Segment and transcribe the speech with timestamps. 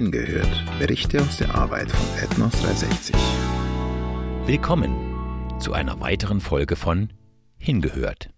[0.00, 0.64] Hingehört.
[0.78, 3.14] Berichte aus der Arbeit von Ethnos 360.
[4.46, 7.12] Willkommen zu einer weiteren Folge von
[7.58, 8.30] Hingehört.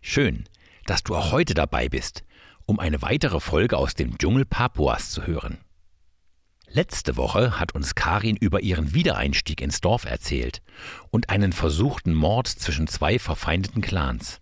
[0.00, 0.44] Schön,
[0.86, 2.22] dass du auch heute dabei bist,
[2.66, 5.58] um eine weitere Folge aus dem Dschungel Papuas zu hören.
[6.68, 10.62] Letzte Woche hat uns Karin über ihren Wiedereinstieg ins Dorf erzählt
[11.10, 14.40] und einen versuchten Mord zwischen zwei verfeindeten Clans.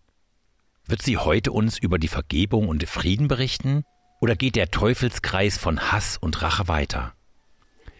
[0.84, 3.86] Wird sie heute uns über die Vergebung und Frieden berichten
[4.22, 7.12] oder geht der Teufelskreis von Hass und Rache weiter?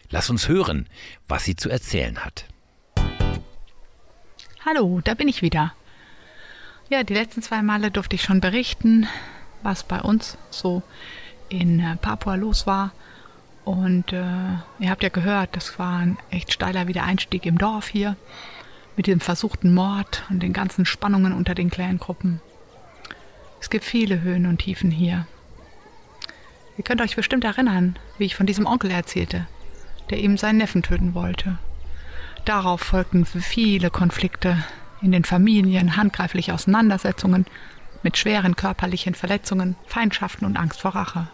[0.08, 0.88] Lass uns hören,
[1.26, 2.44] was sie zu erzählen hat.
[4.64, 5.74] Hallo, da bin ich wieder.
[6.90, 9.08] Ja, die letzten zwei Male durfte ich schon berichten,
[9.64, 10.84] was bei uns so
[11.48, 12.92] in äh, Papua los war.
[13.64, 14.22] Und äh,
[14.78, 18.16] ihr habt ja gehört, das war ein echt steiler Wiedereinstieg im Dorf hier
[18.96, 22.40] mit dem versuchten Mord und den ganzen Spannungen unter den Clangruppen.
[23.60, 25.26] Es gibt viele Höhen und Tiefen hier.
[26.78, 29.46] Ihr könnt euch bestimmt erinnern, wie ich von diesem Onkel erzählte,
[30.10, 31.58] der eben seinen Neffen töten wollte.
[32.44, 34.64] Darauf folgten viele Konflikte
[35.00, 37.46] in den Familien, handgreifliche Auseinandersetzungen
[38.02, 41.28] mit schweren körperlichen Verletzungen, Feindschaften und Angst vor Rache.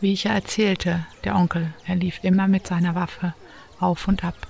[0.00, 3.34] Wie ich ja erzählte, der Onkel, er lief immer mit seiner Waffe
[3.78, 4.46] auf und ab.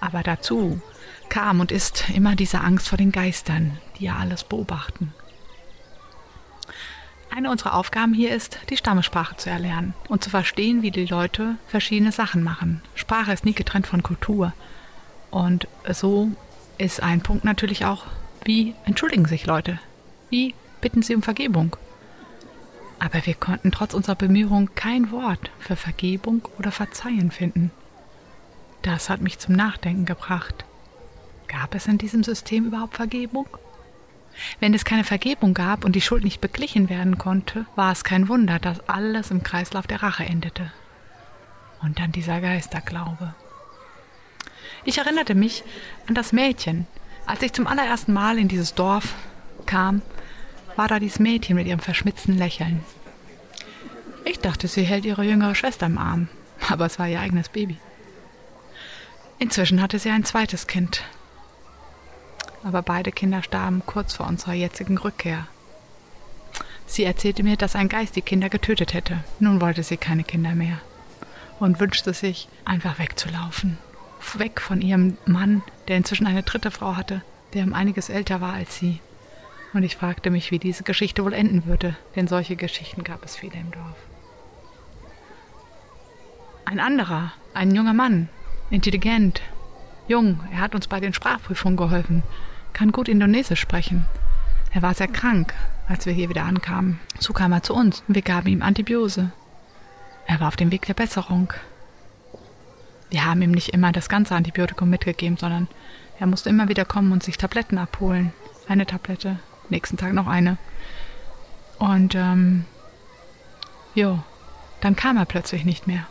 [0.00, 0.80] Aber dazu
[1.28, 5.14] kam und ist immer diese Angst vor den Geistern, die ja alles beobachten.
[7.36, 11.56] Eine unserer Aufgaben hier ist, die Stammesprache zu erlernen und zu verstehen, wie die Leute
[11.66, 12.80] verschiedene Sachen machen.
[12.94, 14.54] Sprache ist nie getrennt von Kultur.
[15.30, 16.30] Und so
[16.78, 18.06] ist ein Punkt natürlich auch,
[18.46, 19.78] wie entschuldigen sich Leute?
[20.30, 21.76] Wie bitten sie um Vergebung?
[23.00, 27.70] Aber wir konnten trotz unserer Bemühungen kein Wort für Vergebung oder Verzeihen finden.
[28.80, 30.64] Das hat mich zum Nachdenken gebracht.
[31.48, 33.46] Gab es in diesem System überhaupt Vergebung?
[34.60, 38.28] Wenn es keine Vergebung gab und die Schuld nicht beglichen werden konnte, war es kein
[38.28, 40.72] Wunder, dass alles im Kreislauf der Rache endete.
[41.82, 43.34] Und dann dieser Geisterglaube.
[44.84, 45.64] Ich erinnerte mich
[46.06, 46.86] an das Mädchen.
[47.26, 49.14] Als ich zum allerersten Mal in dieses Dorf
[49.66, 50.02] kam,
[50.76, 52.84] war da dieses Mädchen mit ihrem verschmitzten Lächeln.
[54.24, 56.28] Ich dachte, sie hält ihre jüngere Schwester im Arm,
[56.68, 57.78] aber es war ihr eigenes Baby.
[59.38, 61.02] Inzwischen hatte sie ein zweites Kind,
[62.66, 65.46] aber beide Kinder starben kurz vor unserer jetzigen Rückkehr.
[66.84, 69.22] Sie erzählte mir, dass ein Geist die Kinder getötet hätte.
[69.38, 70.80] Nun wollte sie keine Kinder mehr
[71.60, 73.78] und wünschte sich, einfach wegzulaufen.
[74.34, 77.22] Weg von ihrem Mann, der inzwischen eine dritte Frau hatte,
[77.54, 79.00] der um einiges älter war als sie.
[79.72, 83.36] Und ich fragte mich, wie diese Geschichte wohl enden würde, denn solche Geschichten gab es
[83.36, 83.96] viele im Dorf.
[86.64, 88.28] Ein anderer, ein junger Mann,
[88.70, 89.40] intelligent,
[90.08, 92.24] jung, er hat uns bei den Sprachprüfungen geholfen
[92.76, 94.04] kann gut Indonesisch sprechen.
[94.70, 95.54] Er war sehr krank,
[95.88, 97.00] als wir hier wieder ankamen.
[97.18, 99.32] So kam er zu uns und wir gaben ihm Antibiose.
[100.26, 101.54] Er war auf dem Weg der Besserung.
[103.08, 105.68] Wir haben ihm nicht immer das ganze Antibiotikum mitgegeben, sondern
[106.20, 108.34] er musste immer wieder kommen und sich Tabletten abholen.
[108.68, 109.38] Eine Tablette,
[109.70, 110.58] nächsten Tag noch eine.
[111.78, 112.66] Und, ähm,
[113.94, 114.22] jo,
[114.82, 116.06] dann kam er plötzlich nicht mehr.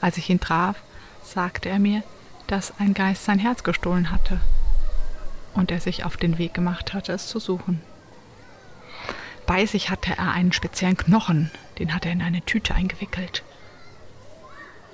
[0.00, 0.76] Als ich ihn traf,
[1.24, 2.04] sagte er mir,
[2.46, 4.40] dass ein Geist sein Herz gestohlen hatte
[5.54, 7.80] und er sich auf den Weg gemacht hatte, es zu suchen.
[9.46, 13.42] Bei sich hatte er einen speziellen Knochen, den hat er in eine Tüte eingewickelt.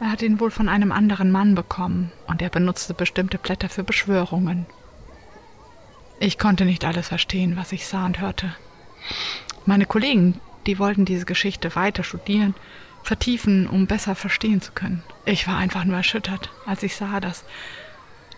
[0.00, 3.84] Er hat ihn wohl von einem anderen Mann bekommen und er benutzte bestimmte Blätter für
[3.84, 4.67] Beschwörungen.
[6.21, 8.55] Ich konnte nicht alles verstehen, was ich sah und hörte.
[9.65, 12.55] Meine Kollegen, die wollten diese Geschichte weiter studieren,
[13.03, 15.03] vertiefen, um besser verstehen zu können.
[15.25, 17.44] Ich war einfach nur erschüttert, als ich sah, dass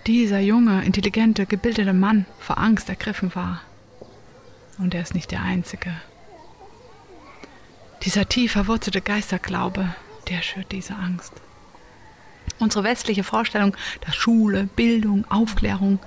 [0.08, 3.60] dieser junge, intelligente, gebildete Mann vor Angst ergriffen war.
[4.78, 5.92] Und er ist nicht der Einzige.
[8.04, 9.94] Dieser tief verwurzelte Geisterglaube,
[10.28, 11.34] der schürt diese Angst.
[12.58, 15.98] Unsere westliche Vorstellung, dass Schule, Bildung, Aufklärung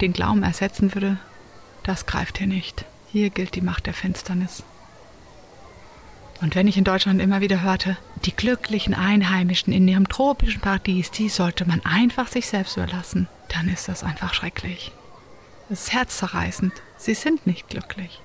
[0.00, 1.18] den Glauben ersetzen würde,
[1.84, 2.84] das greift hier nicht.
[3.12, 4.64] Hier gilt die Macht der Finsternis.
[6.40, 11.12] Und wenn ich in Deutschland immer wieder hörte, die glücklichen Einheimischen in ihrem tropischen Paradies,
[11.12, 14.92] die sollte man einfach sich selbst überlassen, dann ist das einfach schrecklich.
[15.70, 16.72] Es ist herzzerreißend.
[16.96, 18.20] Sie sind nicht glücklich.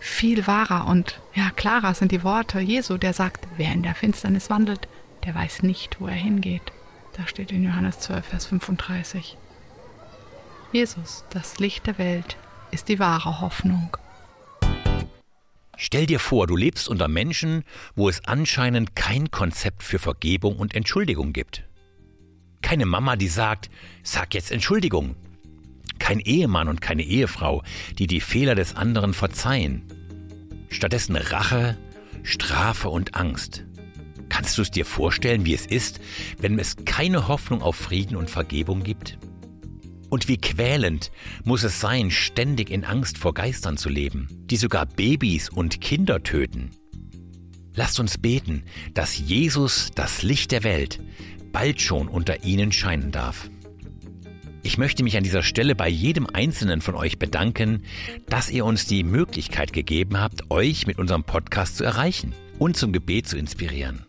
[0.00, 4.50] Viel wahrer und ja, klarer sind die Worte Jesu, der sagt, wer in der Finsternis
[4.50, 4.86] wandelt,
[5.24, 6.72] der weiß nicht, wo er hingeht.
[7.16, 9.36] Da steht in Johannes 12, Vers 35.
[10.72, 12.36] Jesus, das Licht der Welt,
[12.70, 13.96] ist die wahre Hoffnung.
[15.76, 17.64] Stell dir vor, du lebst unter Menschen,
[17.94, 21.64] wo es anscheinend kein Konzept für Vergebung und Entschuldigung gibt.
[22.64, 23.70] Keine Mama, die sagt,
[24.02, 25.16] sag jetzt Entschuldigung.
[25.98, 27.62] Kein Ehemann und keine Ehefrau,
[27.98, 29.82] die die Fehler des anderen verzeihen.
[30.70, 31.76] Stattdessen Rache,
[32.22, 33.66] Strafe und Angst.
[34.30, 36.00] Kannst du es dir vorstellen, wie es ist,
[36.38, 39.18] wenn es keine Hoffnung auf Frieden und Vergebung gibt?
[40.08, 41.12] Und wie quälend
[41.44, 46.22] muss es sein, ständig in Angst vor Geistern zu leben, die sogar Babys und Kinder
[46.22, 46.70] töten.
[47.74, 48.62] Lasst uns beten,
[48.94, 51.00] dass Jesus, das Licht der Welt,
[51.52, 53.50] bald schon unter ihnen scheinen darf.
[54.62, 57.82] Ich möchte mich an dieser Stelle bei jedem Einzelnen von euch bedanken,
[58.26, 62.92] dass ihr uns die Möglichkeit gegeben habt, euch mit unserem Podcast zu erreichen und zum
[62.92, 64.06] Gebet zu inspirieren.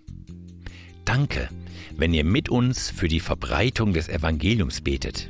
[1.04, 1.50] Danke,
[1.98, 5.30] wenn ihr mit uns für die Verbreitung des Evangeliums betet.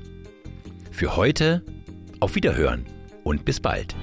[0.91, 1.63] Für heute
[2.19, 2.85] auf Wiederhören
[3.23, 3.95] und bis bald.